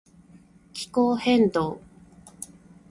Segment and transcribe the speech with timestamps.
[0.73, 1.79] 気候変動